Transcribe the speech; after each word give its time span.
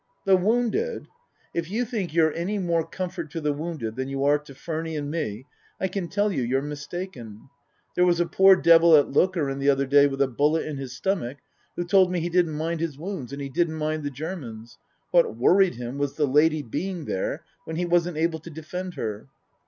"The 0.25 0.35
wounded? 0.35 1.09
If 1.53 1.69
you 1.69 1.85
think 1.85 2.11
you're 2.11 2.33
any 2.33 2.57
more 2.57 2.83
comfort 2.83 3.29
to 3.33 3.39
the 3.39 3.53
wounded 3.53 3.95
than 3.95 4.07
you 4.07 4.23
are 4.25 4.39
to 4.39 4.53
Furny 4.55 4.97
and 4.97 5.11
me 5.11 5.45
I 5.79 5.89
can 5.89 6.07
tell 6.07 6.31
you 6.31 6.41
you're 6.41 6.63
mistaken. 6.63 7.49
There 7.95 8.03
was 8.07 8.19
a 8.19 8.25
poor 8.25 8.55
devil 8.55 8.95
at 8.95 9.11
Lokeren 9.11 9.59
the 9.59 9.69
other 9.69 9.85
day 9.85 10.07
with 10.07 10.19
a 10.23 10.27
bullet 10.27 10.65
in 10.65 10.77
his 10.77 10.93
stomach 10.95 11.37
who 11.75 11.85
told 11.85 12.11
me 12.11 12.19
he 12.19 12.29
didn't 12.29 12.53
mind 12.57 12.79
his 12.79 12.97
wounds 12.97 13.31
and 13.31 13.43
he 13.43 13.49
didn't 13.49 13.75
mind 13.75 14.01
the 14.01 14.09
Germans; 14.09 14.79
what 15.11 15.35
worried 15.37 15.75
him 15.75 15.99
was 15.99 16.15
the 16.15 16.25
lady 16.25 16.63
being 16.63 17.05
there 17.05 17.43
when 17.65 17.75
he 17.75 17.85
wasn't 17.85 18.17
able 18.17 18.39
to 18.39 18.49
defend 18.49 18.95
her." 18.95 19.27